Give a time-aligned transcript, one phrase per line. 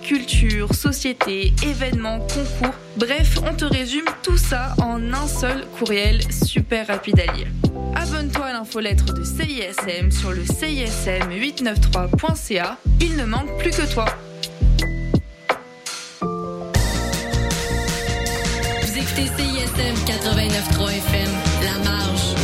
[0.00, 2.74] culture, société, événements, concours.
[2.96, 7.48] Bref, on te résume tout ça en un seul courriel super rapide à lire.
[7.94, 12.76] Abonne-toi à l'infolettre de CISM sur le CISM893.ca.
[13.00, 14.04] Il ne manque plus que toi.
[18.82, 21.30] Vous écoutez CISM 89.3 FM,
[21.62, 22.43] La Marge.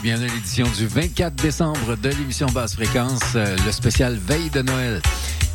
[0.00, 4.50] Et bienvenue à l'édition du 24 décembre de l'émission Basse Fréquence, euh, le spécial Veille
[4.50, 5.00] de Noël.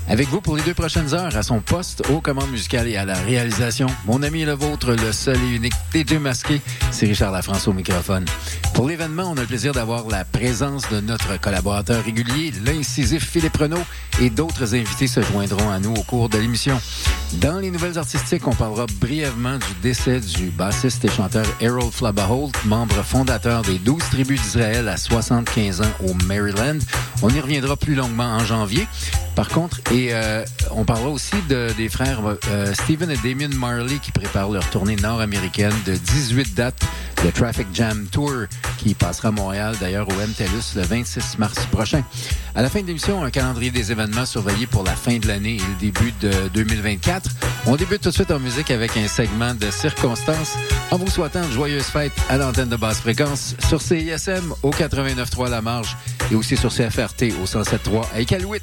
[0.08, 3.06] Avec vous pour les deux prochaines heures à son poste aux commandes musicales et à
[3.06, 7.32] la réalisation, mon ami et le vôtre, le seul et unique DJ masqué, c'est Richard
[7.32, 8.26] Lafrance au microphone.
[8.74, 13.58] Pour l'événement, on a le plaisir d'avoir la présence de notre collaborateur régulier, l'incisif Philippe
[13.58, 13.86] Renault,
[14.22, 16.80] et d'autres invités se joindront à nous au cours de l'émission.
[17.34, 22.54] Dans les nouvelles artistiques, on parlera brièvement du décès du bassiste et chanteur Harold Flabaholt,
[22.66, 26.80] membre fondateur des 12 tribus d'Israël à 75 ans au Maryland.
[27.22, 28.88] On y reviendra plus longuement en janvier.
[29.36, 33.98] Par contre, et euh, on parlera aussi de, des frères euh, Stephen et Damien Marley
[34.02, 36.82] qui préparent leur tournée nord-américaine de 18 dates,
[37.24, 38.46] le Traffic Jam Tour,
[38.78, 42.02] qui passera à Montréal d'ailleurs au MTLUS le 26 mars prochain.
[42.56, 45.56] À la fin de l'émission, un calendrier des événements surveillés pour la fin de l'année
[45.56, 47.15] et le début de 2024.
[47.66, 50.56] On débute tout de suite en musique avec un segment de circonstances
[50.92, 55.50] en vous souhaitant de joyeuses fêtes à l'antenne de basse fréquence sur CISM au 89.3
[55.50, 55.96] La Marge
[56.32, 58.62] et aussi sur CFRT au 107.3 à Iqaluit.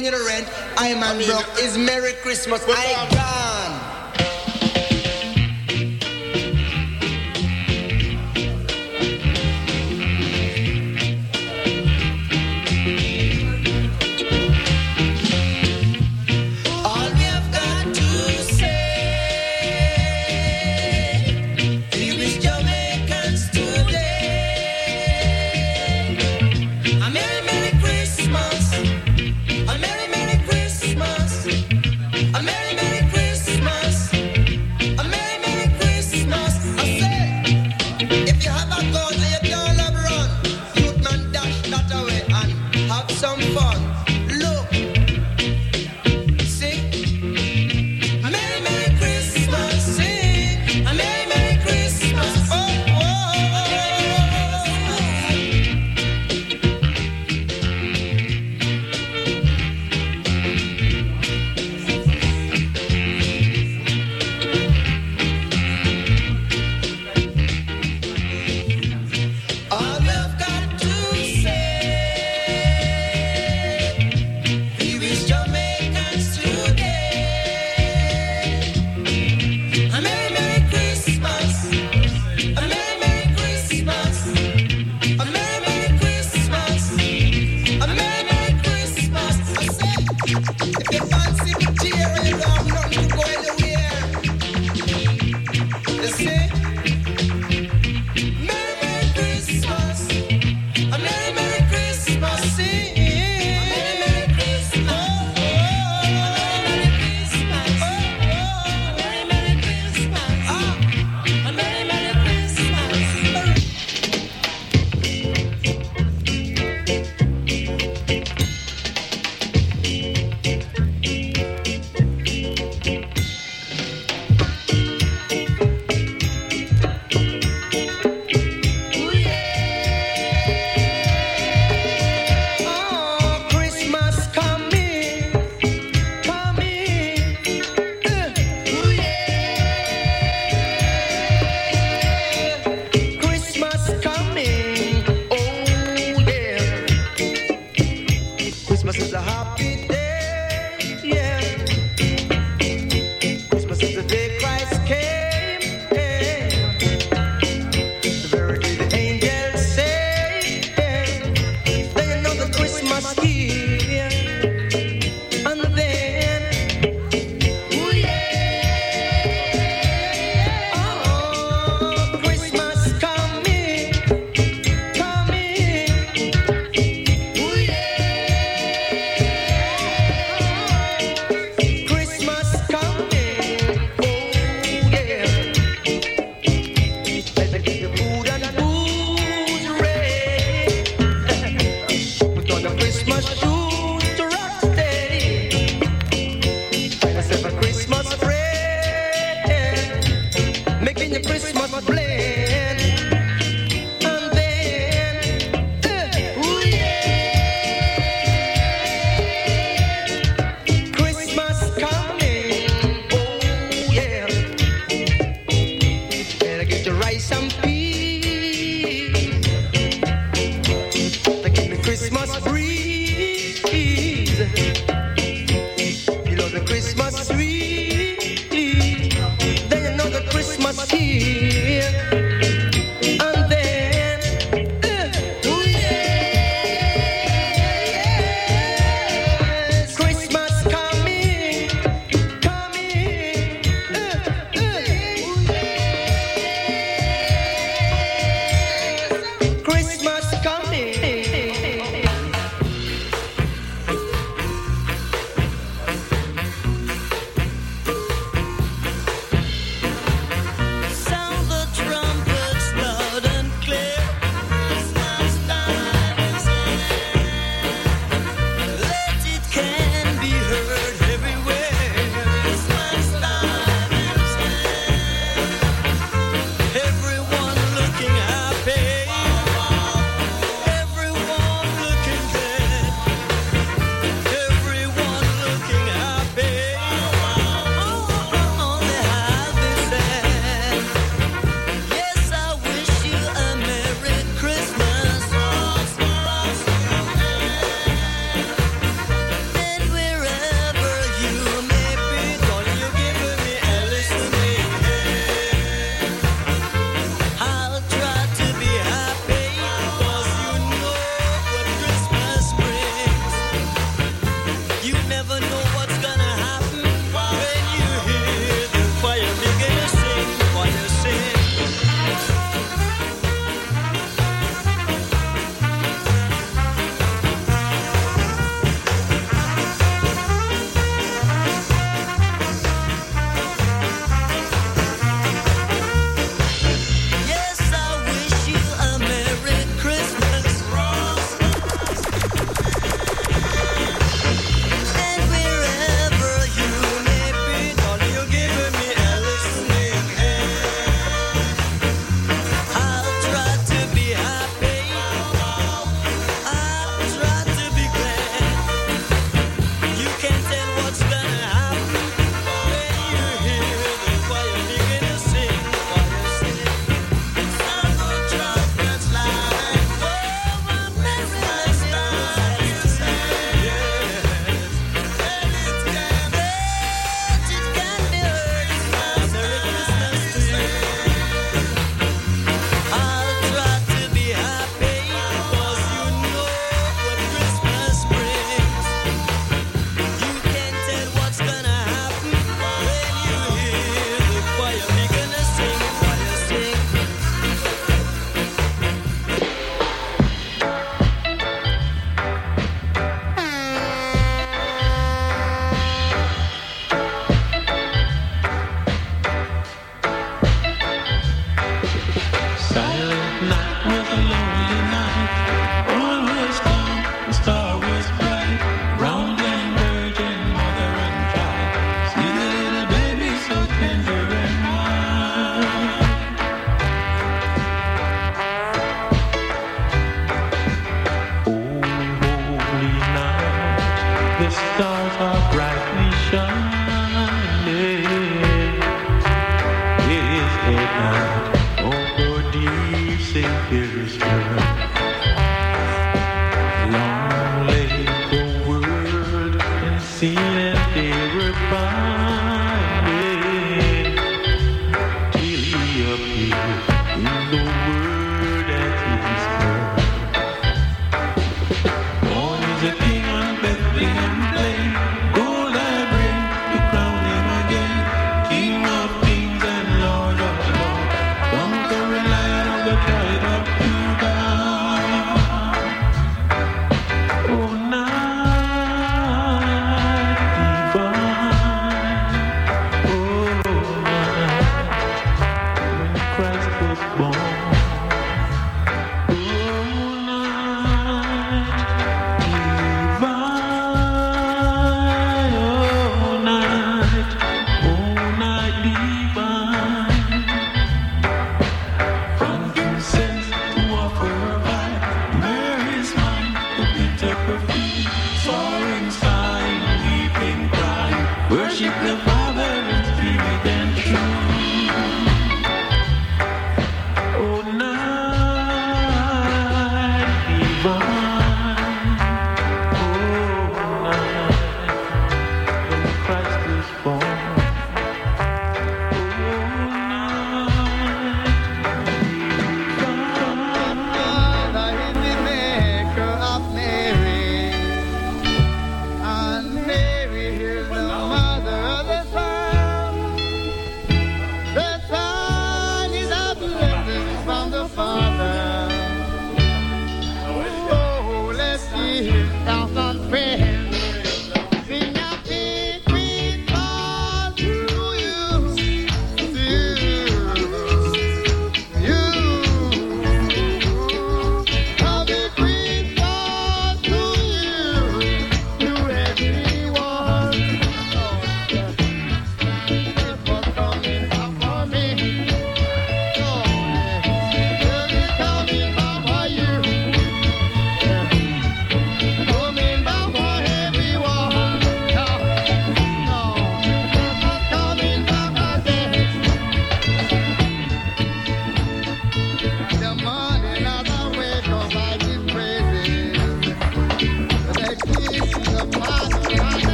[0.00, 0.48] rent.
[0.78, 1.44] I'm I mean, broke.
[1.56, 2.64] It's Merry Christmas.
[2.66, 3.31] I got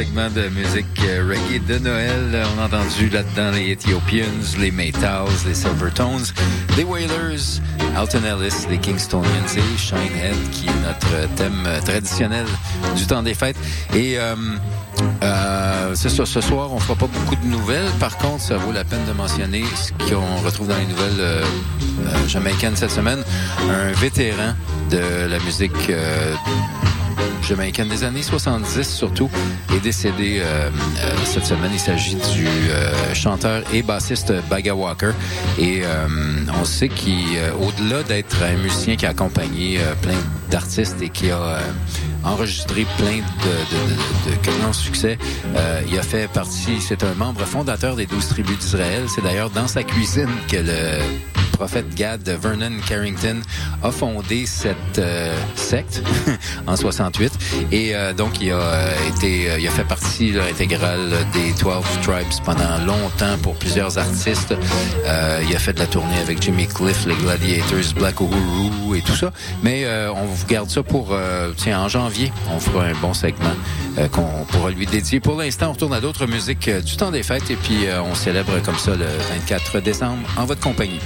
[0.00, 2.42] segment de musique euh, reggae de Noël.
[2.56, 4.24] On a entendu là-dedans les Ethiopians,
[4.58, 6.24] les Maytals, les Silvertones,
[6.78, 7.60] les Wailers,
[7.94, 12.46] Alton Ellis, les Kingstonians et Shinehead, qui est notre thème traditionnel
[12.96, 13.58] du temps des fêtes.
[13.94, 14.34] Et euh,
[15.22, 17.90] euh, c'est ça, ce soir, on fera pas beaucoup de nouvelles.
[17.98, 21.44] Par contre, ça vaut la peine de mentionner ce qu'on retrouve dans les nouvelles euh,
[22.06, 23.22] euh, jamaïcaines cette semaine.
[23.70, 24.54] Un vétéran
[24.90, 25.92] de la musique
[27.40, 29.30] euh, jamaïcaine des années 70 surtout,
[29.74, 31.70] est décédé euh, euh, cette semaine.
[31.72, 35.12] Il s'agit du euh, chanteur et bassiste Baga Walker.
[35.58, 35.82] Et
[36.60, 40.18] on sait qu'au-delà d'être un musicien qui a accompagné plein
[40.50, 41.58] d'artistes et qui a
[42.24, 45.18] enregistré plein de, grands succès,
[45.90, 49.04] il a fait partie, c'est un membre fondateur des 12 tribus d'Israël.
[49.08, 50.98] C'est d'ailleurs dans sa cuisine que le
[51.60, 53.36] prophète Gad Vernon Carrington
[53.82, 56.02] a fondé cette euh, secte
[56.66, 57.30] en 68
[57.70, 62.44] et euh, donc il a euh, été il a fait partie intégrale des 12 Tribes
[62.46, 64.54] pendant longtemps pour plusieurs artistes.
[65.04, 69.14] Il a fait de la tournée avec Jimmy Cliff, les Gladiators, Black Uhuru et tout
[69.14, 69.30] ça.
[69.62, 71.14] Mais on vous garde ça pour
[71.56, 73.54] tiens en janvier, on fera un bon segment
[74.12, 75.20] qu'on pourra lui dédier.
[75.20, 78.62] Pour l'instant, on retourne à d'autres musiques du temps des fêtes et puis on célèbre
[78.62, 79.06] comme ça le
[79.40, 81.00] 24 décembre en votre compagnie.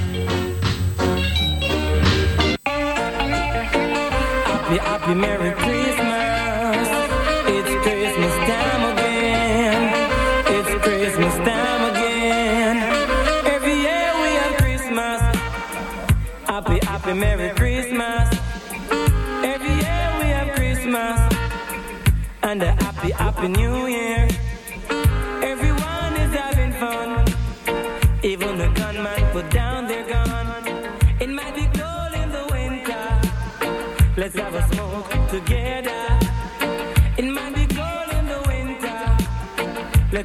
[4.75, 5.74] Happy, happy Merry Christmas.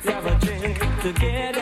[0.02, 1.59] Let's have a drink together.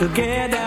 [0.00, 0.59] Together.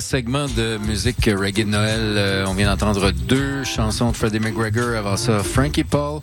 [0.00, 2.00] Segment de musique reggae de Noël.
[2.00, 4.96] Euh, on vient d'entendre deux chansons de Freddie McGregor.
[4.96, 6.20] Avant ça, Frankie Paul,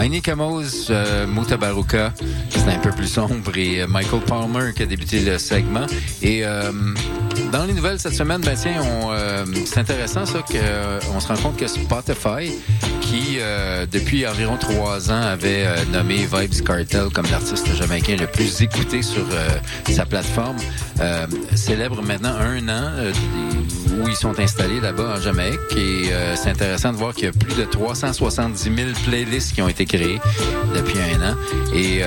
[0.00, 2.12] Aini Kamoz, euh, Mutabaruka.
[2.50, 3.56] C'est un peu plus sombre.
[3.56, 5.86] Et euh, Michael Palmer qui a débuté le segment.
[6.22, 6.72] Et euh,
[7.52, 8.82] dans les nouvelles cette semaine, ben tiens,
[9.64, 12.52] c'est intéressant ça qu'on se rend compte que Spotify,
[13.00, 13.38] qui
[13.90, 19.24] depuis environ trois ans avait nommé Vibes Cartel comme l'artiste jamaïcain le plus écouté sur
[19.88, 20.56] sa plateforme,
[21.00, 23.12] euh, célèbre maintenant un an euh,
[24.02, 25.58] où ils sont installés là-bas en Jamaïque.
[25.76, 28.76] Et euh, c'est intéressant de voir qu'il y a plus de 370 000
[29.06, 30.20] playlists qui ont été créées
[30.74, 31.36] depuis un an.
[31.74, 32.02] Et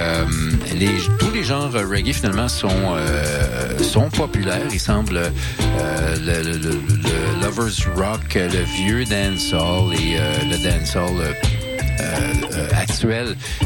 [1.20, 2.70] tous les genres reggae finalement sont,
[3.82, 4.62] sont populaires.
[4.72, 5.20] Il semble
[6.26, 10.18] le, le- lovers rock, le vieux dancehall et
[10.50, 11.36] le dancehall
[12.00, 12.68] euh,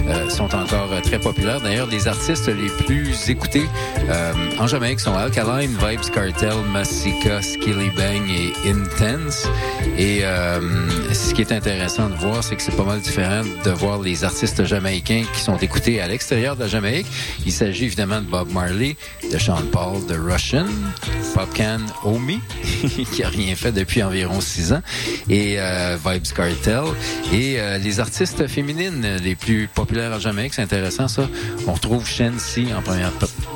[0.07, 1.61] euh, sont encore euh, très populaires.
[1.61, 3.65] D'ailleurs, les artistes les plus écoutés
[4.09, 9.47] euh, en Jamaïque sont Alkaline, Vibes Cartel, Masika, Skilly Bang et Intense.
[9.97, 10.59] Et euh,
[11.13, 14.23] ce qui est intéressant de voir, c'est que c'est pas mal différent de voir les
[14.23, 17.07] artistes jamaïcains qui sont écoutés à l'extérieur de la Jamaïque.
[17.45, 18.95] Il s'agit évidemment de Bob Marley,
[19.31, 20.65] de Sean Paul, de Russian,
[21.33, 22.39] Popcan Omi,
[23.13, 24.81] qui a rien fait depuis environ six ans,
[25.29, 26.83] et euh, Vibes Cartel.
[27.33, 31.27] Et euh, les artistes féminines les plus populaires en Jamaïque, c'est intéressant ça.
[31.67, 33.11] On retrouve Shensi en première,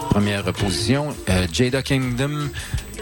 [0.10, 2.50] première position, euh, Jada Kingdom,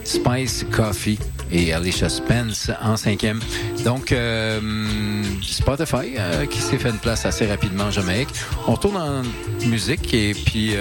[0.03, 1.19] Spice Coffee
[1.51, 3.39] et Alicia Spence en cinquième.
[3.85, 4.13] Donc,
[5.41, 6.15] Spotify
[6.49, 8.29] qui s'est fait une place assez rapidement en Jamaïque.
[8.67, 9.21] On retourne en
[9.67, 10.75] musique et puis,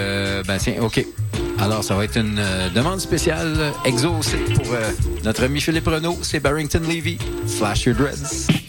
[0.45, 1.05] ben tiens, OK.
[1.63, 4.91] Alors, ça va être une euh, demande spéciale euh, exaucée pour euh,
[5.23, 6.19] notre ami Philippe Renault.
[6.23, 7.19] C'est Barrington Levy.
[7.47, 8.62] Flash Your Dreads.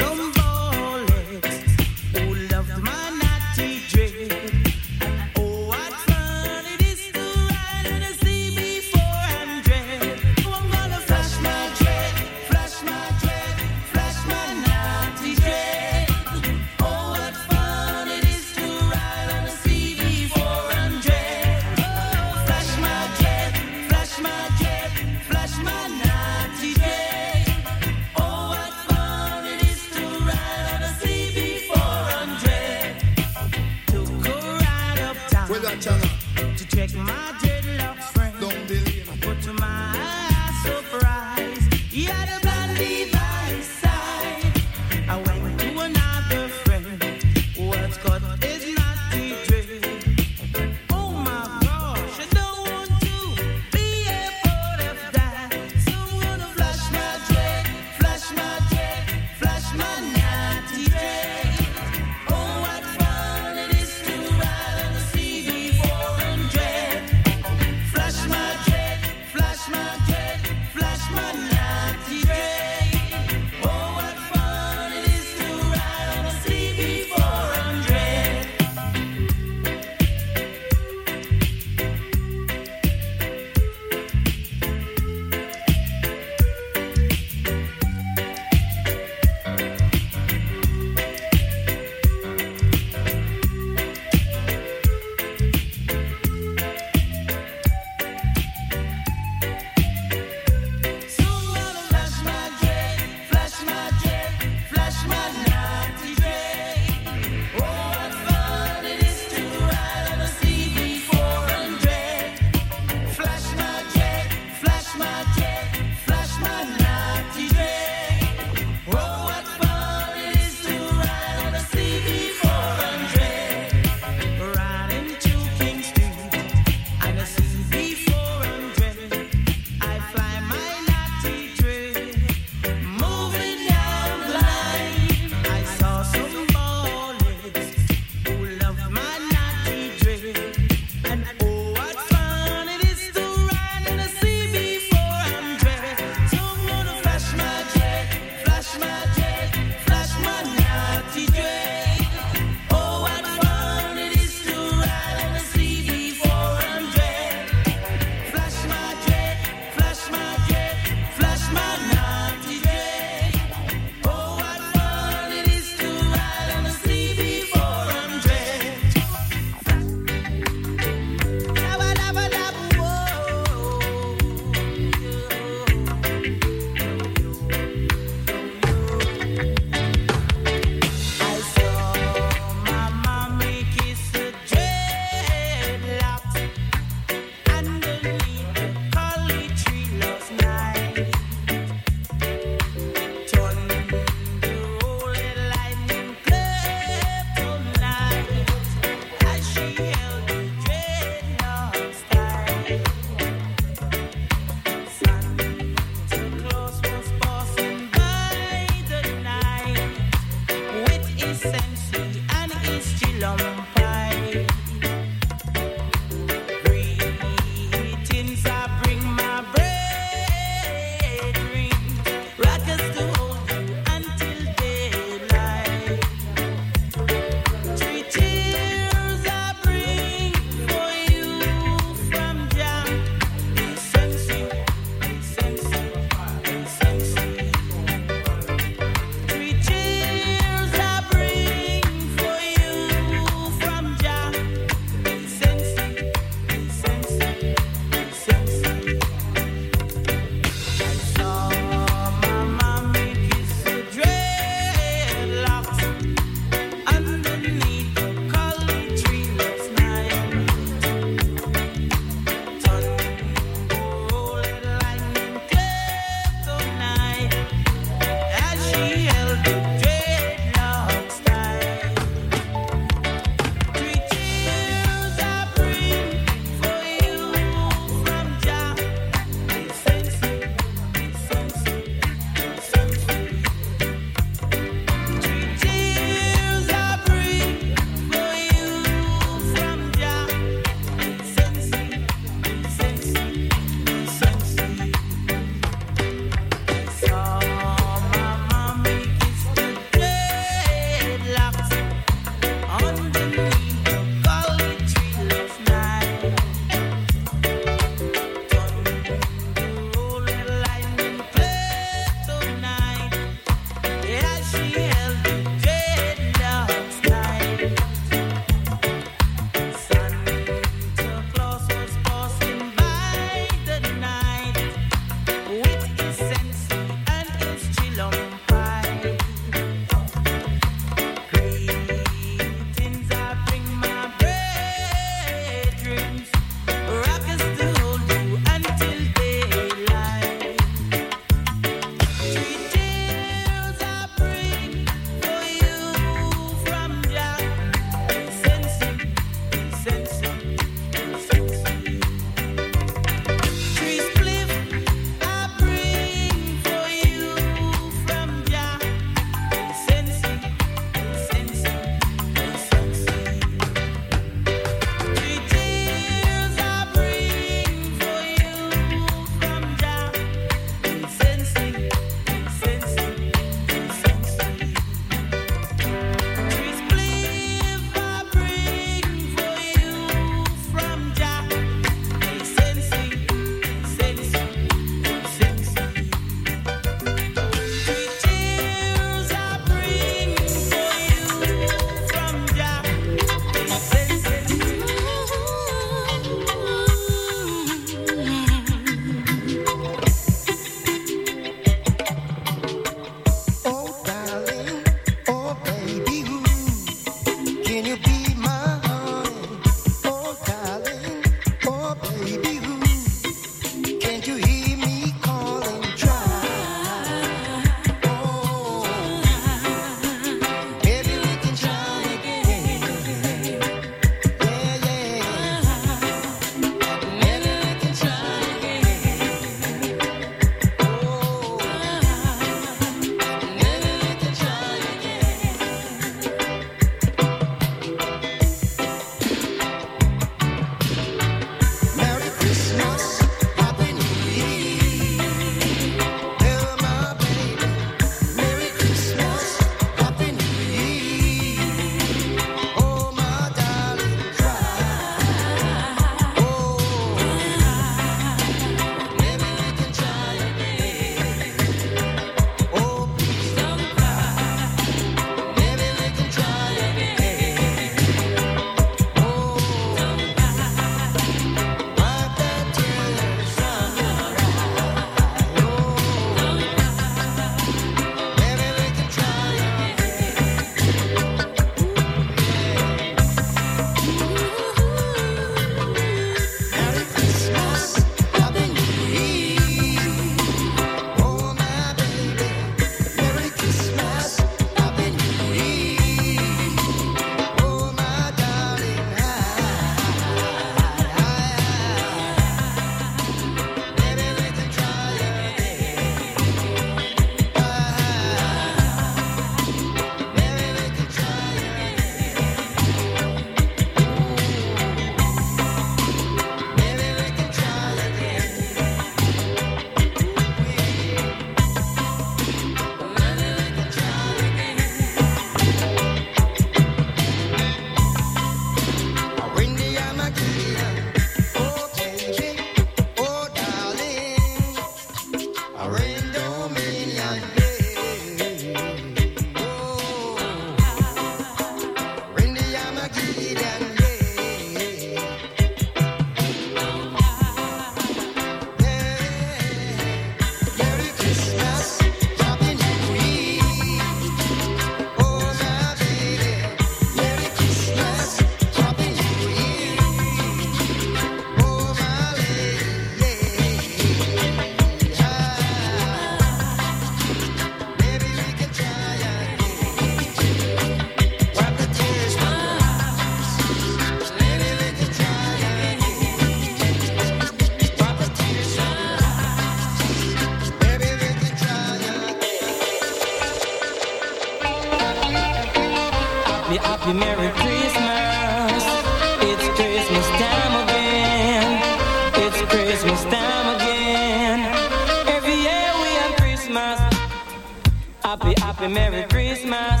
[598.78, 600.00] Happy, Merry Christmas.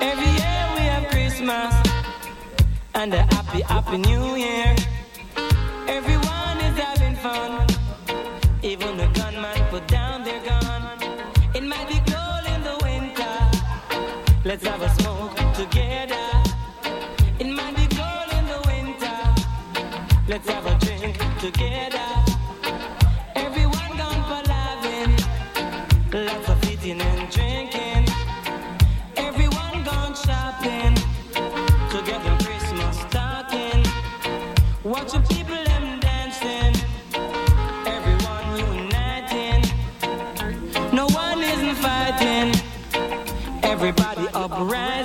[0.00, 1.74] Every year we have Christmas.
[2.94, 4.76] And a happy, happy New Year.
[5.88, 7.66] Everyone is having fun.
[8.62, 10.96] Even the gunman put down their gun.
[11.56, 13.36] It might be cold in the winter.
[14.44, 16.28] Let's have a smoke together.
[17.40, 19.18] It might be cold in the winter.
[20.28, 22.25] Let's have a drink together.
[44.58, 44.95] Right.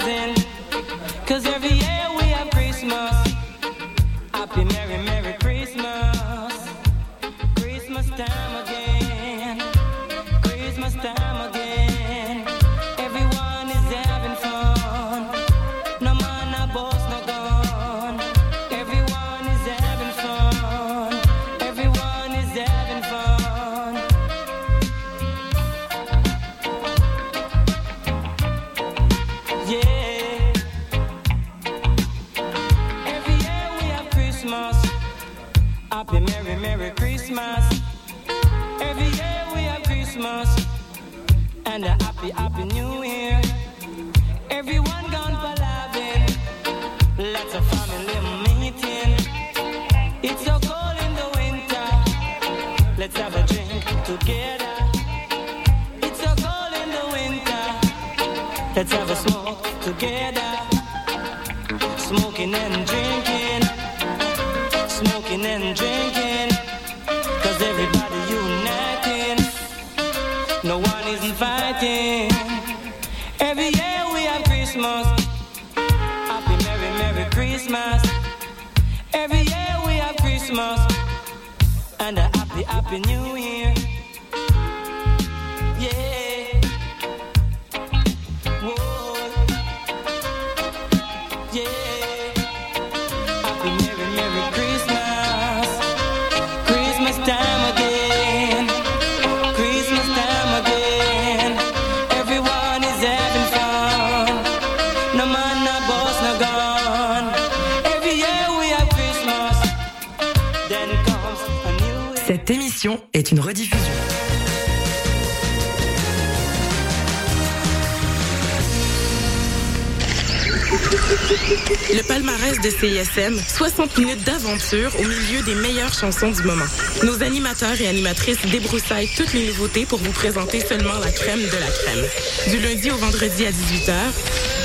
[123.62, 126.66] 60 minutes d'aventure au milieu des meilleures chansons du moment.
[127.04, 131.46] Nos animateurs et animatrices débroussaillent toutes les nouveautés pour vous présenter seulement la crème de
[131.46, 132.04] la crème.
[132.50, 133.94] Du lundi au vendredi à 18h,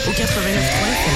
[0.09, 1.15] au 89.3 FM.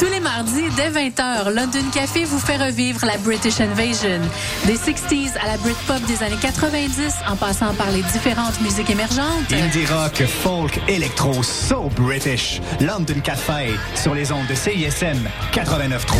[0.00, 4.20] Tous les mardis, dès 20h, London Café vous fait revivre la British Invasion.
[4.64, 9.52] Des 60s à la Britpop des années 90, en passant par les différentes musiques émergentes.
[9.52, 12.60] Indie rock, folk, électro, so British.
[12.80, 16.16] London Café sur les ondes de CISM 89.3.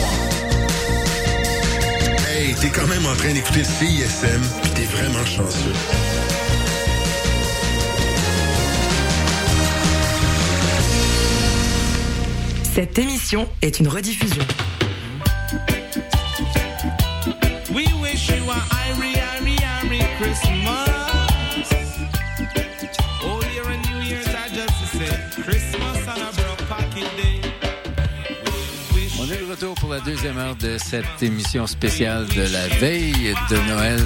[2.29, 5.73] Hey, t'es quand même en train d'écouter CISM, pis t'es vraiment chanceux.
[12.75, 14.43] Cette émission est une rediffusion.
[17.73, 20.66] We wish you a Irie, Irie, Irie Christmas.
[29.57, 34.01] Retour pour la deuxième heure de cette émission spéciale de la veille de Noël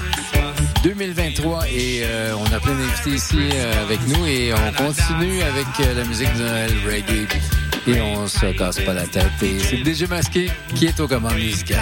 [0.85, 5.67] 2023 et euh, on a plein d'invités ici euh, avec nous et on continue avec
[5.81, 7.27] euh, la musique de Noël reggae
[7.89, 11.35] et on se casse pas la tête et c'est DJ Masqué qui est aux commandes
[11.35, 11.81] musicales.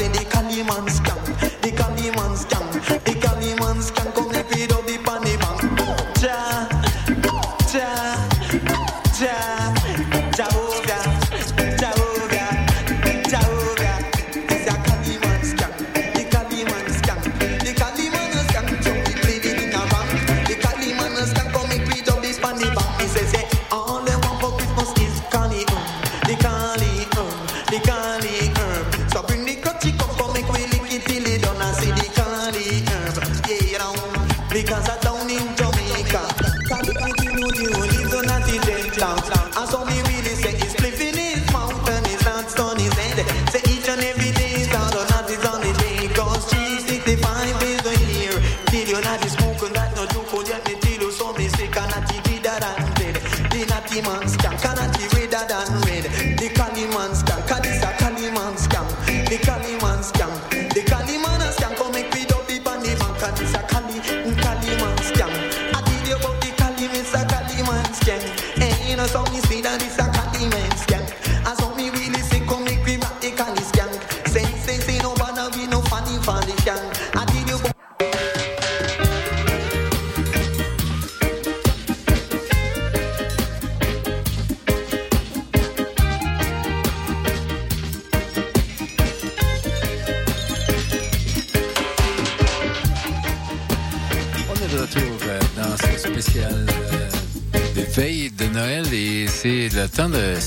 [0.00, 0.31] On the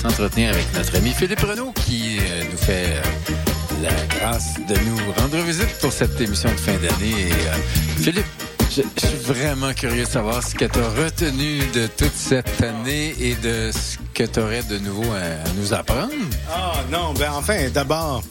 [0.10, 4.98] s'entretenir avec notre ami Philippe Renaud qui euh, nous fait euh, la grâce de nous
[5.18, 7.32] rendre visite pour cette émission de fin d'année.
[7.32, 7.56] Euh,
[7.98, 8.26] Philippe,
[8.70, 13.16] je, suis vraiment curieux de savoir ce que tu as retenu de toute cette année
[13.20, 16.12] et de ce que tu aurais de nouveau à, nous apprendre.
[16.52, 18.22] Ah non, ben enfin, d'abord,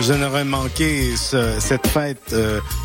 [0.00, 2.34] je n'aurais manqué ce- cette fête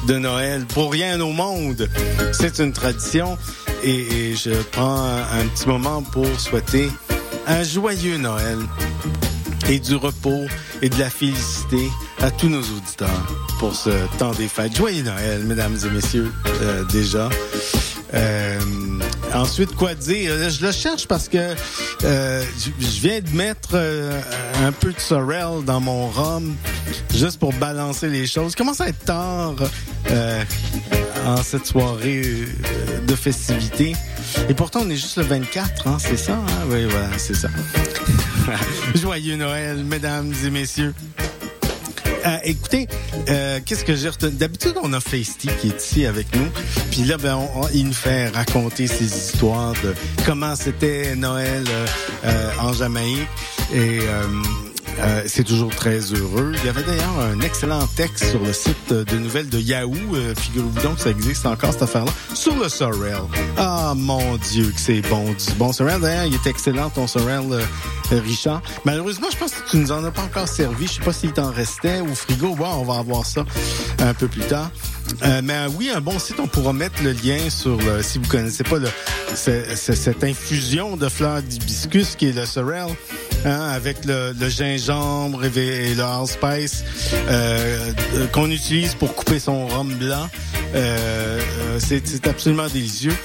[0.07, 1.89] de Noël pour rien au monde.
[2.31, 3.37] C'est une tradition
[3.83, 6.89] et, je prends un petit moment pour souhaiter
[7.47, 8.59] un joyeux Noël
[9.69, 10.45] et du repos
[10.81, 11.89] et de la félicité
[12.21, 13.25] à tous nos auditeurs
[13.59, 14.75] pour ce temps des fêtes.
[14.75, 17.29] Joyeux Noël, mesdames et messieurs, euh, déjà.
[18.13, 18.59] Euh,
[19.33, 20.31] ensuite, quoi dire?
[20.31, 21.55] Euh, Je le cherche parce que
[22.01, 23.75] je viens de mettre
[24.63, 26.55] un peu de Sorel dans mon rhum,
[27.13, 28.55] juste pour balancer les choses.
[28.55, 29.55] Commence à être tard
[31.25, 32.45] en cette soirée
[33.05, 33.93] de festivité.
[34.49, 36.33] Et pourtant, on est juste le 24, hein, c'est ça?
[36.35, 36.45] Hein?
[36.69, 37.49] Oui, voilà, c'est ça.
[38.95, 40.93] Joyeux Noël, mesdames et messieurs.
[42.25, 42.87] Euh, écoutez,
[43.29, 44.31] euh, qu'est-ce que j'ai retenu?
[44.31, 46.47] D'habitude, on a Feisty qui est ici avec nous.
[46.91, 49.93] Puis là, ben, on- il nous fait raconter ses histoires de
[50.25, 51.85] comment c'était Noël euh,
[52.25, 53.27] euh, en Jamaïque.
[53.73, 53.99] Et
[54.99, 56.53] euh, c'est toujours très heureux.
[56.55, 59.93] Il y avait d'ailleurs un excellent texte sur le site de nouvelles de Yahoo.
[60.13, 62.11] Euh, Figurez-vous donc que ça existe encore, cette affaire-là.
[62.33, 63.17] Sur le Sorel.
[63.57, 65.25] Ah, mon Dieu, que c'est bon.
[65.25, 66.01] Du bon Sorel.
[66.01, 67.61] D'ailleurs, il est excellent, ton Sorel, euh,
[68.11, 68.61] Richard.
[68.85, 70.87] Malheureusement, je pense que tu nous en as pas encore servi.
[70.87, 72.55] Je sais pas s'il t'en restait au frigo.
[72.55, 73.45] Bon, on va avoir ça
[73.99, 74.71] un peu plus tard.
[75.43, 78.77] Mais oui, un bon site, on pourra mettre le lien sur si vous connaissez pas
[78.77, 78.89] le,
[79.35, 82.87] cette infusion de fleurs d'hibiscus qui est le sorrel,
[83.47, 86.83] hein, avec le, gingembre et, le allspice
[87.13, 90.27] euh, euh, qu'on utilise pour couper son rhum blanc.
[90.75, 93.15] Euh, euh, c'est absolument délicieux.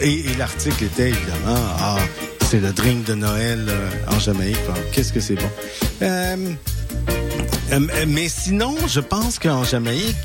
[0.00, 1.98] Et, et l'article était évidemment, ah,
[2.42, 3.66] c'est le drink de Noël
[4.08, 4.58] en Jamaïque.
[4.92, 5.50] Qu'est-ce que c'est bon?
[7.72, 10.16] Euh, euh, mais sinon, je pense qu'en Jamaïque,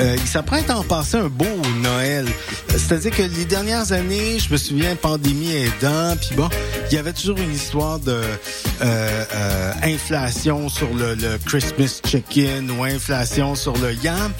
[0.00, 1.44] euh, il s'apprête à en passer un beau
[1.82, 2.26] Noël.
[2.68, 6.48] C'est-à-dire que les dernières années, je me souviens, pandémie aidant, puis bon,
[6.90, 8.24] il y avait toujours une histoire de euh,
[8.82, 14.32] euh, inflation sur le, le Christmas chicken ou inflation sur le yam.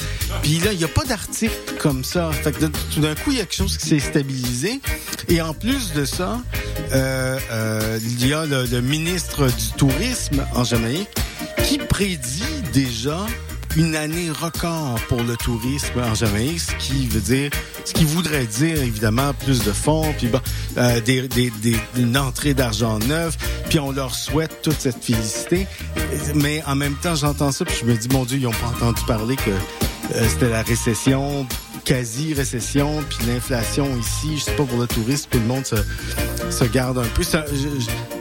[0.42, 2.30] Puis là, il n'y a pas d'article comme ça.
[2.32, 4.80] Fait que tout d'un coup, il y a quelque chose qui s'est stabilisé.
[5.28, 6.40] Et en plus de ça,
[6.92, 11.08] il y a le, le ministre du Tourisme en Jamaïque
[11.64, 12.42] qui prédit
[12.72, 13.18] déjà
[13.76, 17.50] une année record pour le tourisme en Jamaïque, ce qui veut dire,
[17.84, 20.40] ce qui voudrait dire évidemment plus de fonds, puis bon,
[20.78, 23.36] euh, des, des, des- une entrée d'argent neuf,
[23.68, 25.66] puis on leur souhaite toute cette félicité.
[26.36, 28.68] Mais en même temps, j'entends ça, puis je me dis, mon Dieu, ils n'ont pas
[28.76, 31.44] entendu parler que euh, c'était la récession,
[31.84, 35.74] quasi-récession, puis l'inflation ici, je sais pas pour le tourisme, tout le monde se,
[36.54, 37.22] se garde un peu.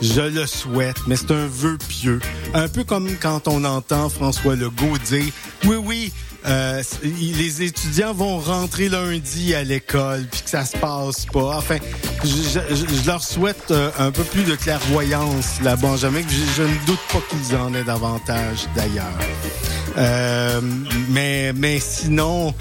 [0.01, 2.19] Je, le souhaite, mais c'est un vœu pieux.
[2.55, 5.31] Un peu comme quand on entend François Legault dire,
[5.65, 6.13] oui, oui,
[6.47, 11.57] euh, les étudiants vont rentrer lundi à l'école, puis que ça se passe pas.
[11.57, 11.77] Enfin,
[12.23, 16.27] je, leur souhaite euh, un peu plus de clairvoyance là-bas en Jamaïque.
[16.29, 19.19] Je, je ne doute pas qu'ils en aient davantage d'ailleurs.
[19.97, 20.59] Euh,
[21.09, 22.55] mais, mais sinon,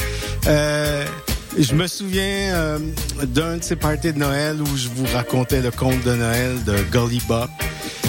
[1.59, 2.23] je me souviens
[2.55, 2.79] euh,
[3.24, 6.77] d'un de ces parties de Noël où je vous racontais le conte de Noël de
[6.91, 7.51] Gully Bop.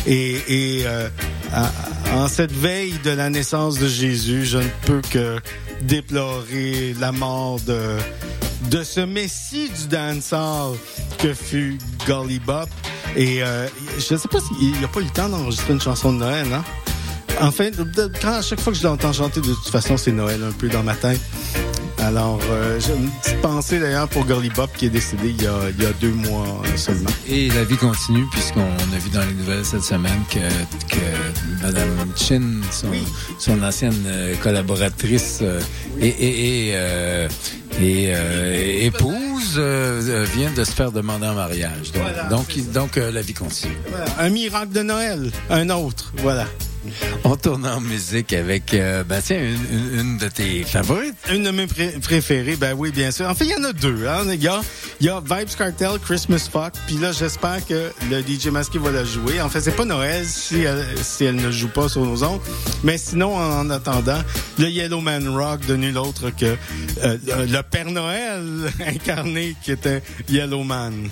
[0.05, 1.07] Et, euh,
[2.13, 5.39] en cette veille de la naissance de Jésus, je ne peux que
[5.81, 7.79] déplorer la mort de,
[8.69, 10.75] de ce messie du dancehall
[11.19, 12.69] que fut Gully Bop.
[13.15, 13.67] Et euh,
[13.99, 16.47] je ne sais pas s'il n'a pas eu le temps d'enregistrer une chanson de Noël,
[16.53, 16.63] hein?
[17.41, 20.11] En fait, de- quand, à chaque fois que je l'entends chanter, de toute façon, c'est
[20.11, 21.19] Noël un peu dans ma tête.
[22.03, 25.47] Alors, euh, j'ai une petite pensée d'ailleurs pour Gully Bop qui est décédé il y
[25.47, 27.09] a, il y a deux mois seulement.
[27.29, 30.39] Et la vie continue, puisqu'on a vu dans les nouvelles cette semaine que,
[30.93, 32.87] que Mme Chin, son,
[33.39, 35.61] son ancienne euh, collaboratrice euh,
[35.97, 37.27] et, et, et, euh,
[37.79, 41.93] et, épouse, vient de se faire demander en mariage.
[41.93, 42.23] Donc, Voilà,
[42.73, 43.77] donc, la vie continue.
[43.89, 46.47] Voilà, un miracle de Noël, un autre, voilà.
[47.23, 51.15] On tourne en musique avec, euh, ben, tiens, une, de tes favorites.
[51.31, 53.27] Une de mes pré- préférées, ben oui, bien sûr.
[53.27, 54.05] En fait, il y en a deux.
[54.07, 54.23] Hein.
[54.33, 54.61] Il, y a,
[54.99, 58.91] il y a Vibes Cartel, Christmas Fuck, puis là, j'espère que le DJ Masqué va
[58.91, 59.41] la jouer.
[59.41, 60.61] En fait, c'est pas Noël si
[61.21, 62.41] elle, ne joue pas sur nos ondes.
[62.83, 64.21] Mais sinon, en, en attendant,
[64.59, 66.55] le Yellow Man Rock de nul autre que
[67.03, 68.43] euh, le Père Noël
[68.85, 71.09] incarné qui était Yellow Man.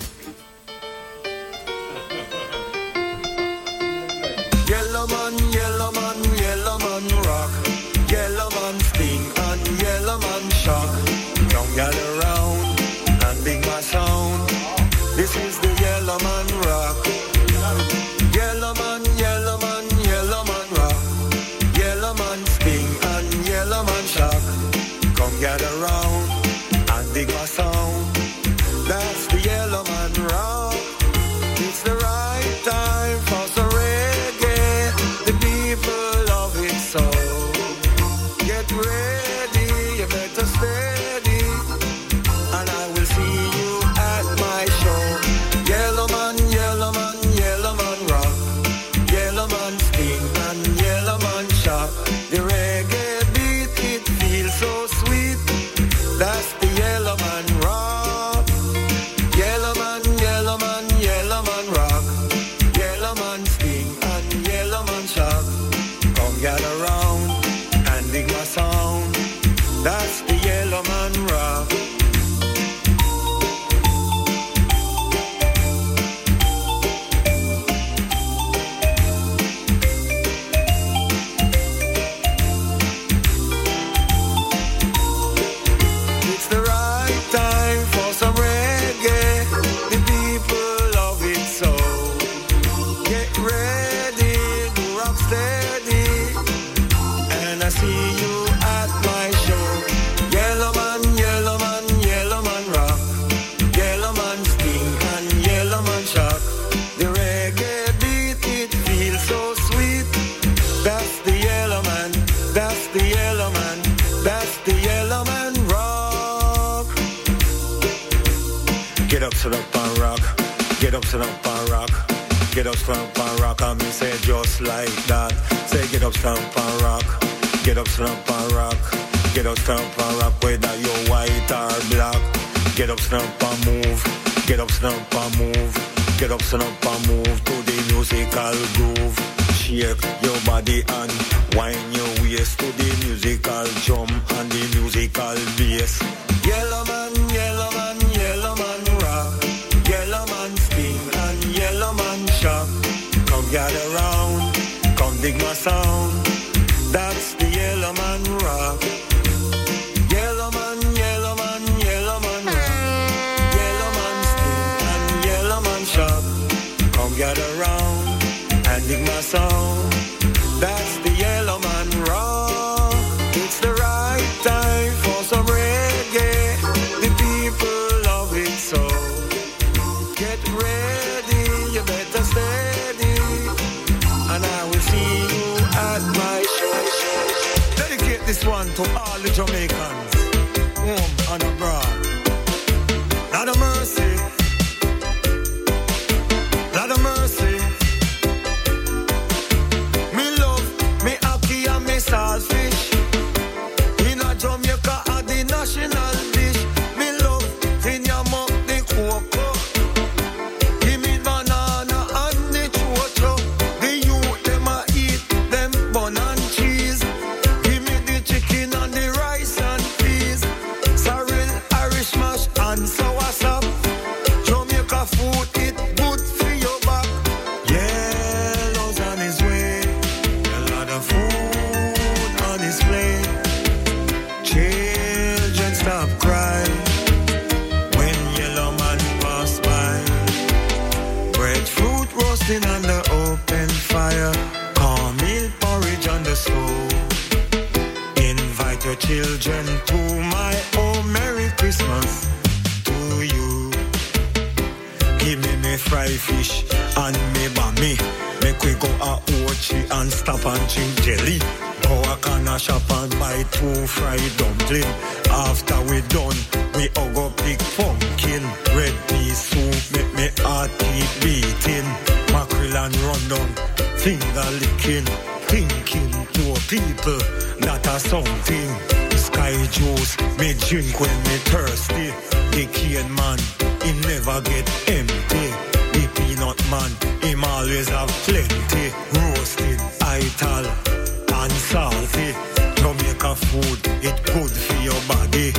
[293.52, 295.52] food, it good for your body.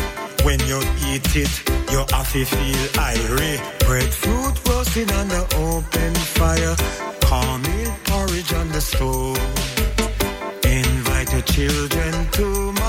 [0.46, 0.80] When you
[1.10, 1.54] eat it,
[1.92, 3.58] your affy feel irie.
[3.86, 6.76] Breadfruit roasting on the open fire,
[7.28, 9.38] cornmeal porridge on the stove.
[10.66, 12.83] Invite your children to my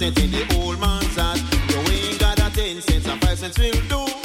[0.00, 1.38] cent in the old man's heart.
[1.68, 4.19] You ain't got a ten cents, a five cents will do.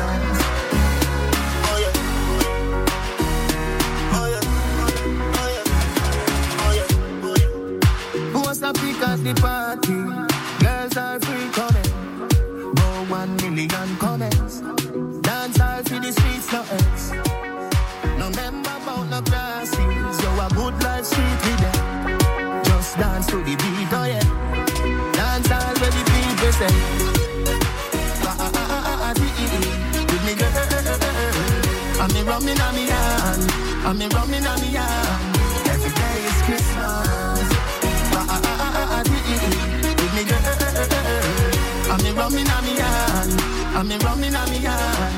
[26.58, 26.74] Say.
[28.26, 29.30] Ah, ah, ah, ah, ah, dee.
[30.10, 30.54] With me girl.
[32.02, 33.44] I'm me rumming on me hand.
[33.86, 35.36] I'm me rumming on me hand.
[35.70, 37.46] Every day is Christmas.
[38.18, 39.38] Ah, ah, ah, ah, ah, dee.
[40.00, 40.46] With me girl.
[41.92, 43.32] I'm me rumming on me hand.
[43.78, 45.17] I'm me rumming on me hand.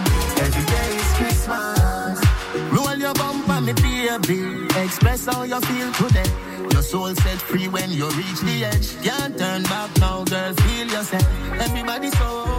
[3.82, 4.66] Me, baby.
[4.84, 6.30] Express how you feel today.
[6.72, 8.88] Your soul set free when you reach the edge.
[9.02, 10.54] Can't turn back now, girl.
[10.54, 11.26] Feel yourself.
[11.60, 12.50] Everybody so.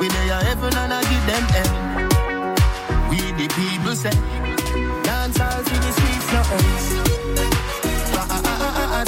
[0.00, 1.72] We there heaven and I give them hell.
[3.10, 4.16] We the people say.
[5.04, 6.88] Dance through the streets, no else.
[8.16, 9.04] Ah, ah, ah.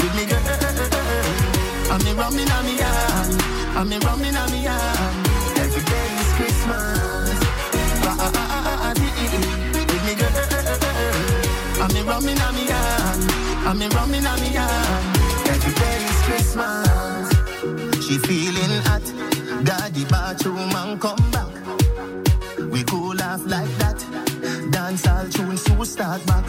[0.00, 0.40] With me, girl.
[1.92, 3.42] I'm me rumming on me hand.
[3.76, 5.26] I'm me rumming on me hand.
[5.58, 7.09] Every day is Christmas.
[12.10, 13.30] Rumming on me hand.
[13.68, 15.16] I'm me rumming on me hand.
[15.46, 17.28] Every day is Christmas.
[18.04, 19.04] She feeling hot.
[19.94, 21.52] The bathroom and come back.
[22.72, 24.04] We cool laugh like that.
[24.72, 26.46] Dance all tunes to start back.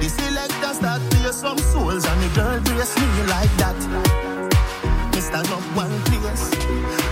[0.00, 4.55] The selector start play some souls and the girl brace me like that.
[5.36, 6.50] Me stand up one place.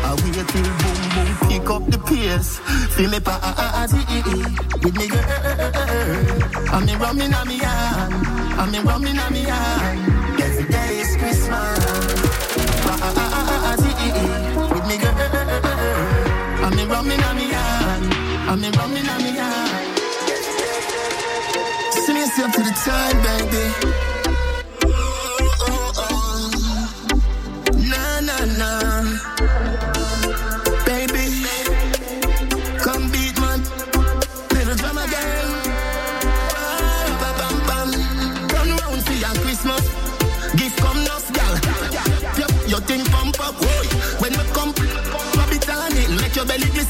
[0.02, 2.58] I wait till boom boom pick up the pace.
[2.94, 3.36] Feel me pa
[3.90, 4.22] dee.
[4.82, 5.24] with me girl.
[6.72, 8.14] I'm me rumming on me hand.
[8.58, 10.40] I'm me rumming on me hand.
[10.40, 11.78] Every day is Christmas.
[13.82, 14.12] Dee.
[14.72, 15.16] with me girl.
[16.64, 18.14] I'm me rumming on me hand.
[18.48, 19.98] I'm me rumming on me hand.
[21.92, 24.13] Sing yourself to the time, baby.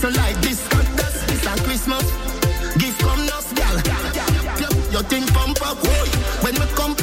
[0.05, 0.61] Your glisten like this.
[0.97, 2.05] That's this on Christmas,
[2.79, 3.77] gift come nuts, gal.
[4.93, 6.09] Your thing pump up, boy.
[6.45, 6.95] When we come,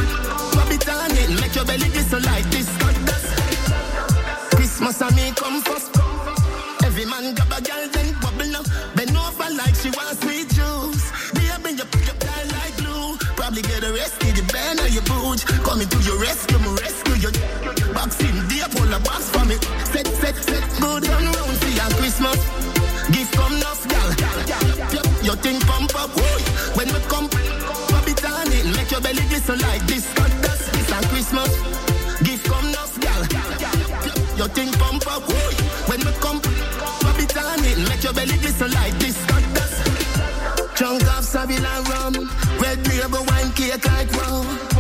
[0.55, 2.67] rub it on it, make your belly glisten like this.
[3.05, 5.89] That's Christmas and me come first.
[6.83, 8.63] Every man grab a girl then bubble now.
[8.95, 11.05] Bend over like she wants sweet juice.
[11.33, 13.17] Baby, you you die like glue.
[13.35, 15.43] Probably get arrested, the band or your boot.
[15.65, 16.59] Coming to your rescue,
[25.41, 26.41] thing pump up, boy.
[26.77, 27.27] When we come,
[27.91, 30.05] rub it on it, make your belly glisten like this.
[30.13, 31.49] That's this on Christmas.
[32.21, 33.21] Gift come nuts, gal.
[34.37, 35.53] Your thing pump up, boy.
[35.89, 36.39] When we come,
[37.03, 39.17] rub it on it, make your belly glisten like this.
[39.55, 39.81] That's
[40.77, 42.29] Chunk of Savila rum,
[42.61, 44.70] red label wine cake like wow.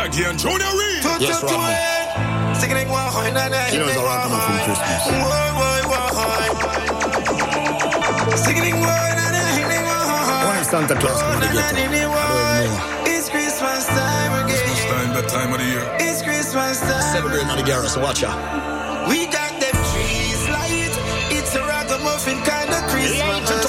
[0.00, 1.04] Shaggy and Junior Reed.
[1.20, 2.56] Yes, Rodman.
[2.56, 2.88] Singing it,
[10.64, 11.74] Santa Claus to get?
[13.04, 14.56] It's Christmas time again.
[14.56, 15.84] Christmas time, that time of the year.
[16.00, 17.02] It's Christmas time.
[17.12, 18.38] Celebrate the Gras, so watch out.
[19.06, 20.96] We got them trees light.
[21.28, 23.59] It's a ragamuffin kind of Christmas.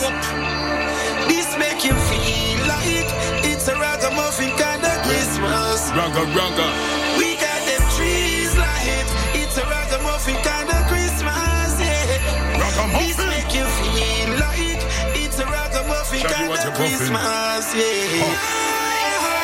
[6.09, 6.35] Christmas.
[6.35, 7.17] Ragga, ragga.
[7.17, 9.05] We got them trees light.
[9.35, 11.79] It's a ragamuffin kind of Christmas.
[11.79, 12.97] Yeah.
[12.97, 14.81] This make you feel like
[15.15, 16.73] it's a ragamuffin Shaggy, kind of?
[16.75, 17.75] Christmas.
[17.75, 18.61] Yeah.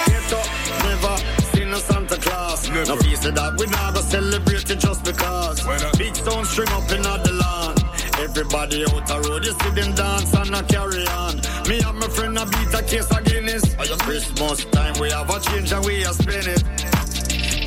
[0.07, 0.47] Get up,
[0.84, 1.17] never
[1.53, 2.69] seen no Santa Claus.
[2.69, 5.61] No piece of that, we not go celebrate it just because.
[5.97, 7.75] Big stone string up in the lawn.
[8.19, 11.39] Everybody out the road, you see them dance and a carry on.
[11.68, 13.76] Me and my friend a beat a case of Guinness.
[13.76, 16.64] For your Christmas time, we have a change and we a spend it.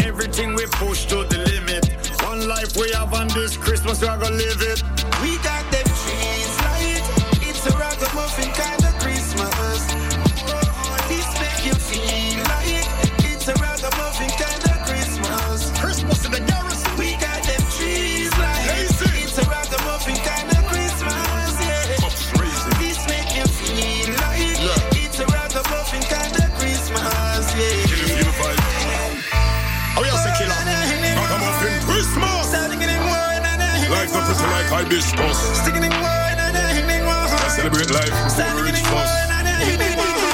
[0.03, 1.85] Everything we push to the limit.
[2.25, 4.83] One life we have on this Christmas, we are gonna live it.
[5.21, 7.05] We got them trees light.
[7.47, 8.80] It's a ragamuffin kind
[34.91, 36.81] pretty like hibiscus.
[37.33, 38.11] I celebrate life.
[38.59, 38.83] Rich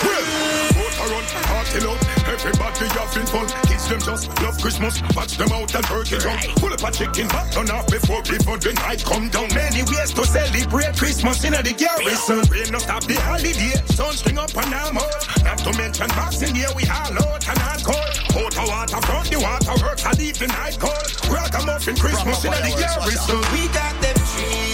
[0.00, 0.28] first.
[0.74, 2.00] Well, vote around, party loud.
[2.26, 3.46] Everybody having fun.
[3.68, 5.02] Kids them just love Christmas.
[5.14, 6.40] Watch them out and turkey jump.
[6.56, 9.48] Pull up a chicken back turn off before before the night come down.
[9.54, 12.40] Many ways to celebrate Christmas in the garrison.
[12.50, 13.76] Rain no stop the holiday.
[13.92, 15.44] Sun string up and I'm out.
[15.44, 18.05] Not to mention boxing here we all out and cold.
[18.36, 20.04] Out water front the water works.
[20.04, 21.08] I leave the night cold.
[21.32, 23.40] Ragamuffin Christmas in the garrison.
[23.52, 24.65] We got them trees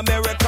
[0.00, 0.39] America,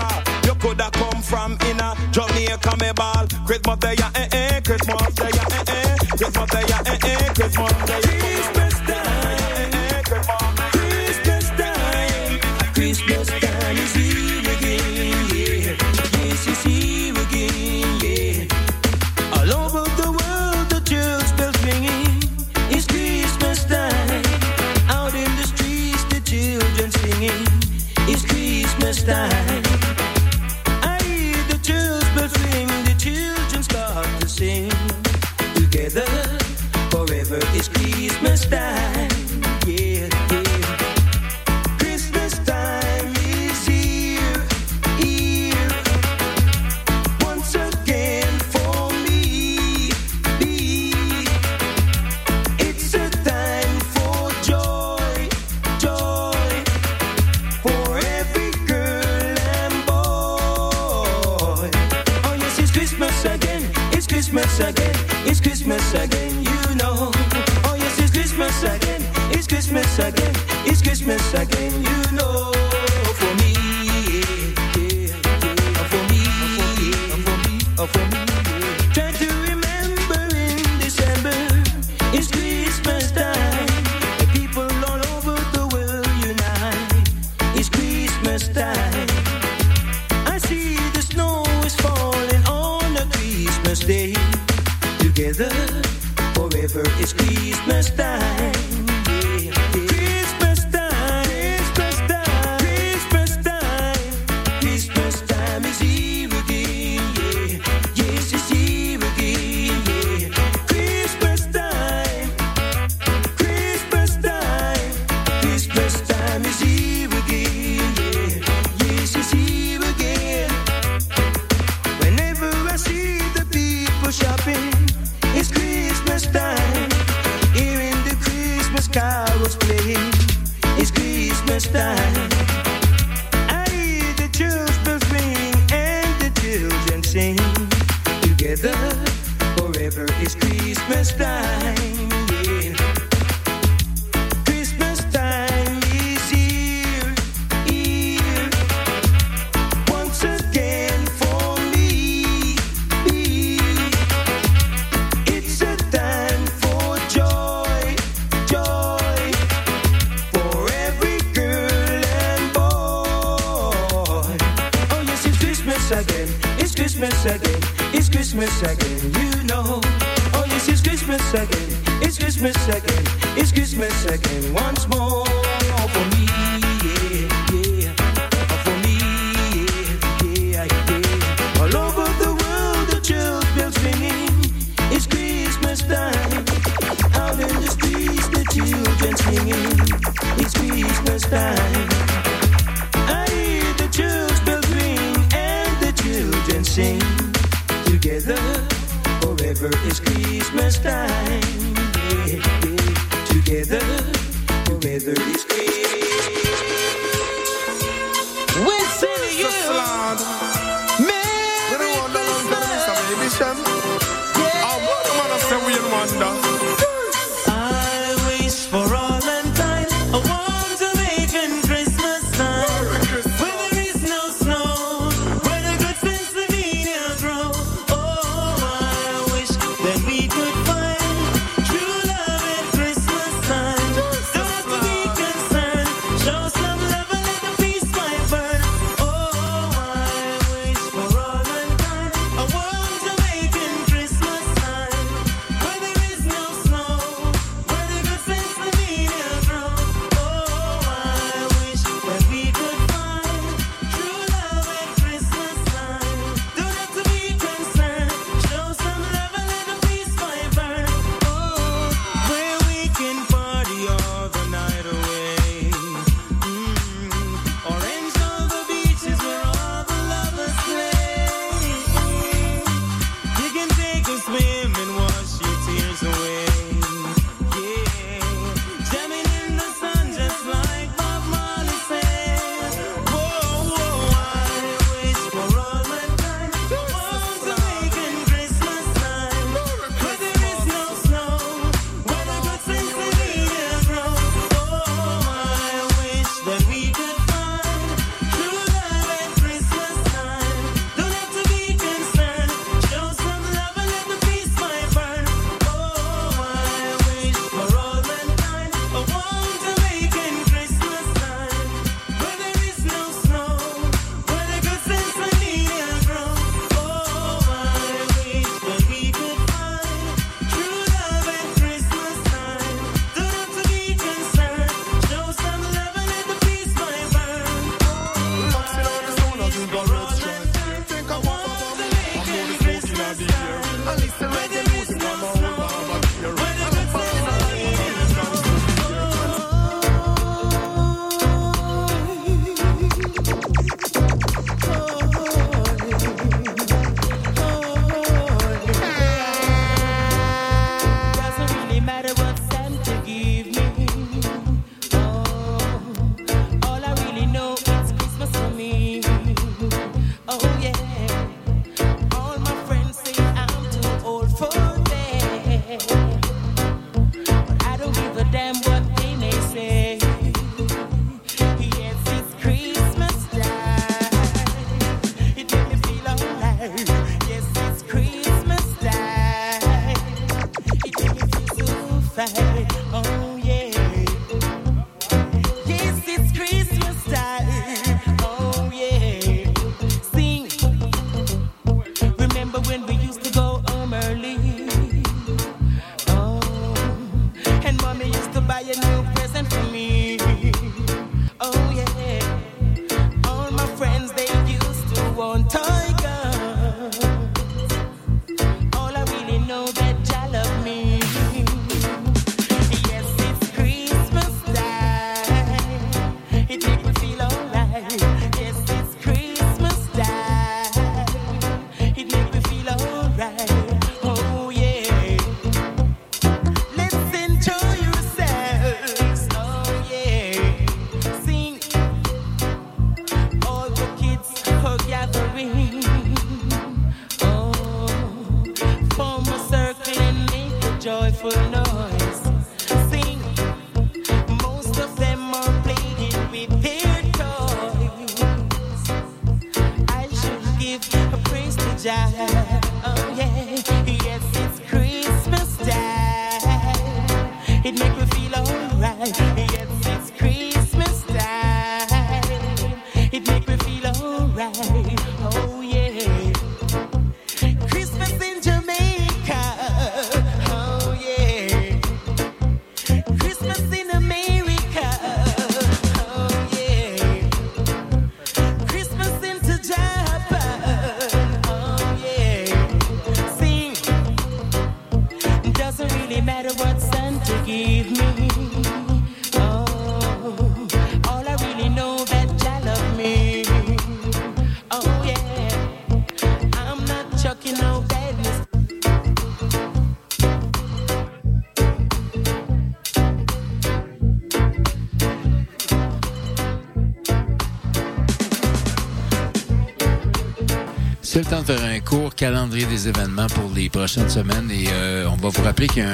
[512.23, 515.86] calendrier des événements pour les prochaines semaines et euh, on va vous rappeler qu'il y
[515.86, 515.89] a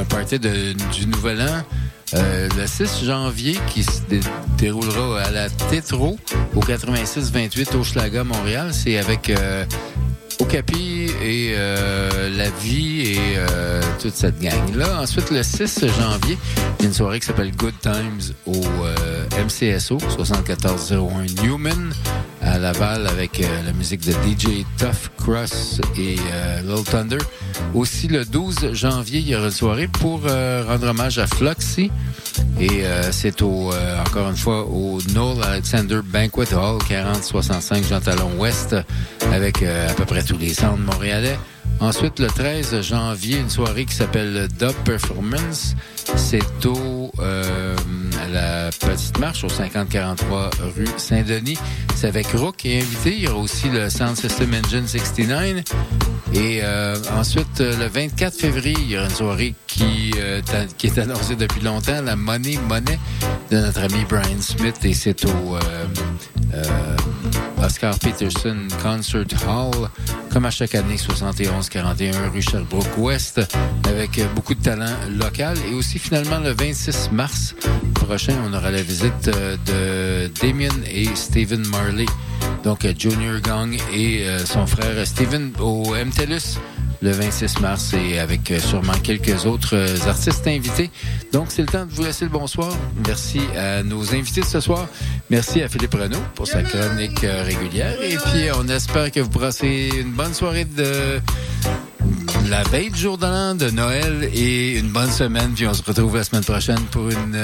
[0.00, 1.62] un, party de- du Nouvel An
[2.12, 4.20] euh, le 6 janvier qui se dé-
[4.58, 6.18] déroulera à la Tétro
[6.54, 8.68] au 86-28 au Schlaga, Montréal.
[8.74, 9.64] C'est avec euh,
[10.40, 13.16] Okapi et euh, La Vie et
[13.98, 15.00] toute cette gang-là.
[15.00, 16.36] Ensuite, le 6 janvier,
[16.80, 21.92] il y a une soirée qui s'appelle Good Times au euh, MCSO 7401 Newman
[22.62, 27.18] Laval avec euh, la musique de DJ Tough Cross et euh, Little Thunder.
[27.74, 31.90] Aussi, le 12 janvier, il y aura une soirée pour euh, rendre hommage à Fluxy.
[32.60, 33.72] Et c'est au
[34.06, 38.76] encore une fois au Noel Alexander Banquet Hall 4065 Jean Talon Ouest
[39.32, 41.38] avec à peu près tous les centres montréalais.
[41.80, 45.74] Ensuite, le 13 janvier, une soirée qui s'appelle Dub Performance.
[46.14, 47.10] C'est au
[48.32, 51.58] la Petite Marche au 5043 rue Saint-Denis.
[51.94, 53.14] C'est avec Rook et invité.
[53.14, 55.62] Il y aura aussi le Sound System Engine 69.
[56.34, 60.40] Et euh, ensuite, euh, le 24 février, il y aura une soirée qui, euh,
[60.78, 62.98] qui est annoncée depuis longtemps, la Money Money
[63.50, 64.76] de notre ami Brian Smith.
[64.84, 65.58] Et c'est au
[67.62, 69.88] Oscar Peterson Concert Hall,
[70.32, 73.40] comme à chaque année, 71-41 rue Sherbrooke-Ouest,
[73.88, 75.56] avec beaucoup de talent local.
[75.70, 77.54] Et aussi, finalement, le 26 mars
[77.94, 82.06] prochain, on aura la visite euh, de Damien et Stephen Marley.
[82.64, 86.58] Donc, euh, Junior Gang et euh, son frère Stephen au MTLUS
[87.02, 90.90] le 26 mars et avec euh, sûrement quelques autres euh, artistes invités.
[91.32, 92.72] Donc, c'est le temps de vous laisser le bonsoir.
[93.06, 94.86] Merci à nos invités de ce soir.
[95.28, 98.00] Merci à Philippe Renaud pour sa chronique euh, régulière.
[98.02, 101.20] Et puis, on espère que vous passez une bonne soirée de
[102.48, 103.22] la veille du jour de
[103.54, 105.52] de Noël et une bonne semaine.
[105.54, 107.34] Puis, on se retrouve la semaine prochaine pour une,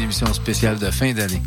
[0.00, 1.42] émission spéciale de fin d'année.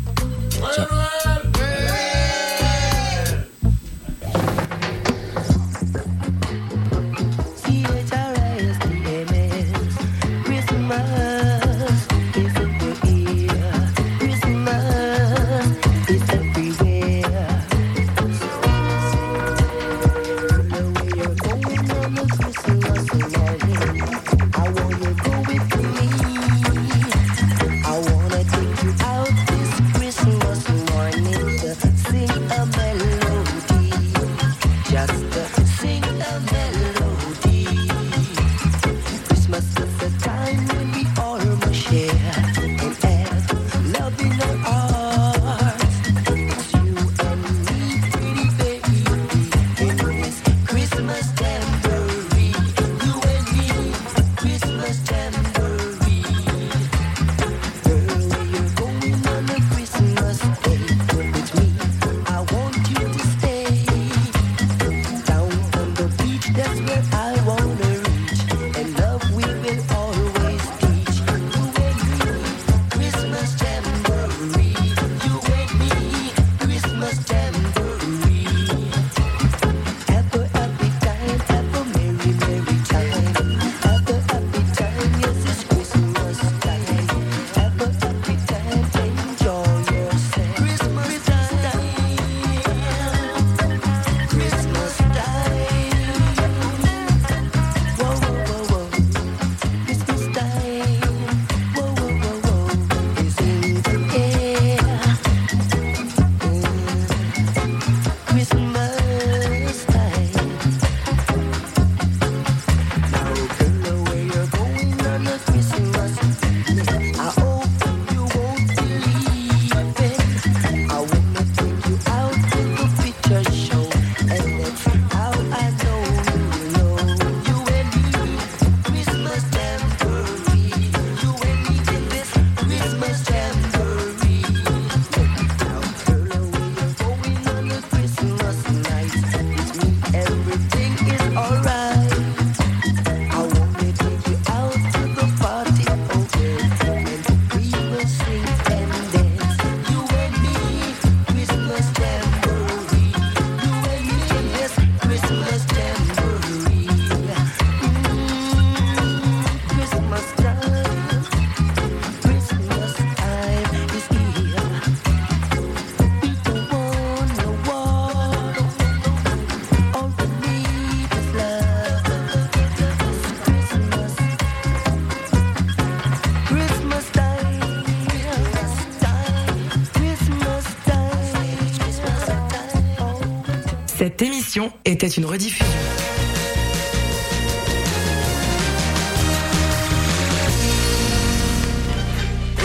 [184.18, 185.64] Cette émission était une rediffusion.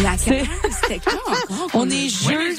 [0.01, 1.67] La c'était quand?
[1.75, 2.57] On est jeudi.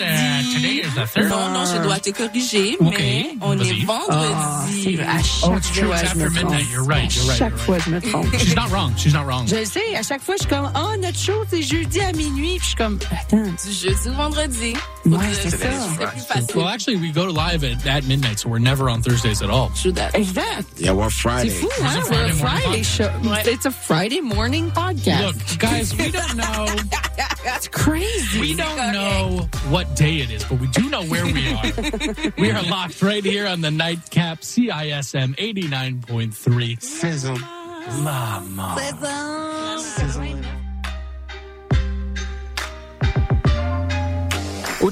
[0.55, 1.29] today is the third.
[1.29, 3.83] Non, non, je dois te corriger, Okay, mais on vas-y.
[3.83, 4.99] est vendredi.
[5.03, 6.07] Ah, Oh, right.
[6.87, 7.11] Right.
[7.37, 8.35] Chaque fois, je me trompe.
[8.39, 8.93] She's not wrong.
[8.97, 9.47] She's not wrong.
[9.47, 12.13] Je le sais, à chaque fois, je suis comme, oh, notre show, c'est jeudi à
[12.13, 12.57] minuit.
[12.57, 13.43] Puis je suis comme, attends.
[13.43, 14.75] Du jeudi au vendredi.
[15.07, 15.57] Ouais, c'est ça.
[15.99, 16.57] C'est plus facile.
[16.57, 19.71] Well, actually, we go live at, at midnight, so we're never on Thursdays at all.
[20.15, 20.81] Exact.
[20.81, 22.03] Yeah, we're C'est fou, hein?
[22.11, 23.11] We're a Friday show.
[23.45, 25.23] It's a Friday morning podcast.
[25.23, 26.67] Look, guys, we don't know.
[27.45, 28.41] That's crazy.
[28.41, 32.33] We don't know what day it is, but we do know where we are.
[32.39, 36.83] we are locked right here on the nightcap CISM 89.3.
[36.83, 37.39] Sizzle.
[38.03, 38.75] Mama.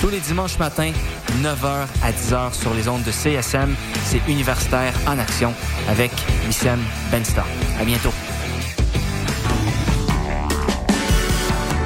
[0.00, 0.92] Tous les dimanches matins,
[1.42, 3.74] 9h à 10h sur les ondes de CSM,
[4.04, 5.52] c'est Universitaire en Action
[5.88, 6.12] avec
[6.46, 6.78] Wissem
[7.10, 7.44] Bensta.
[7.80, 8.12] À bientôt.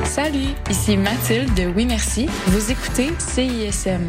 [0.05, 2.29] Salut, ici Mathilde de Oui Merci.
[2.49, 4.09] Vous écoutez CISM.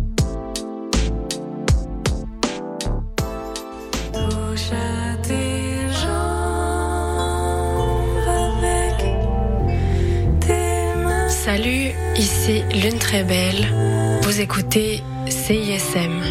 [11.53, 13.67] Salut, ici Lune Très Belle.
[14.21, 16.21] Vous écoutez CISM.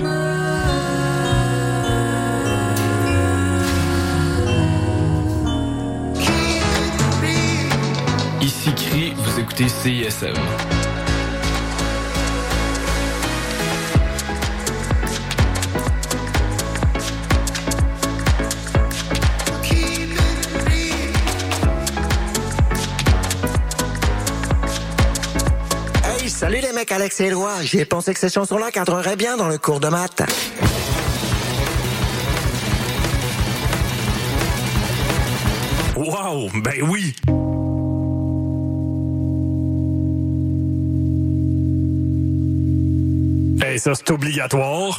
[8.41, 10.33] Ici Cri, vous écoutez CISM.
[26.93, 27.63] Alex et Éloi.
[27.63, 30.23] J'ai pensé que ces chansons-là cadreraient bien dans le cours de maths.
[35.97, 37.15] Wow, ben oui.
[43.63, 44.97] Hey, ça c'est obligatoire.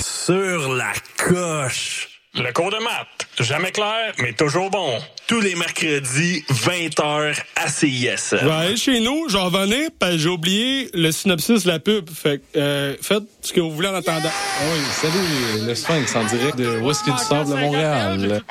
[0.00, 2.20] Sur la coche.
[2.34, 5.00] Le cours de maths, jamais clair, mais toujours bon.
[5.28, 8.30] Tous les mercredis, 20h à CIS.
[8.32, 11.78] Je vais aller chez nous, j'en revenais, parce que j'ai oublié le synopsis de la
[11.78, 12.08] pub.
[12.08, 14.30] Fait que, euh, faites ce que vous voulez en attendant.
[14.62, 18.42] Oui, salut, le Sphinx en direct de Whisky du Sable de Montréal?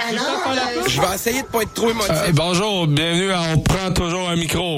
[0.88, 2.12] Je vais essayer de pas être trop émotif.
[2.12, 4.78] Euh, bonjour, bienvenue à On prend toujours un micro.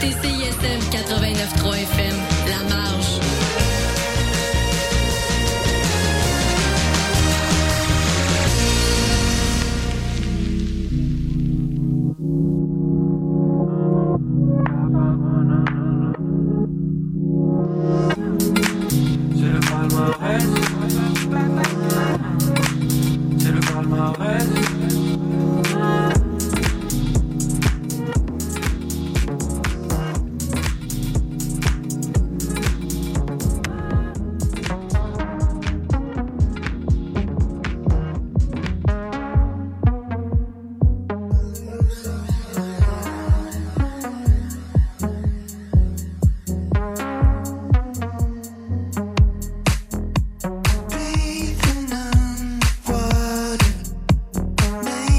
[0.00, 2.27] écoutez CISM 89.3 FM.